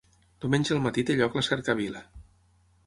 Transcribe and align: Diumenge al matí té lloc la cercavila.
Diumenge 0.45 0.71
al 0.75 0.81
matí 0.85 1.03
té 1.11 1.19
lloc 1.21 1.39
la 1.41 1.47
cercavila. 1.51 2.05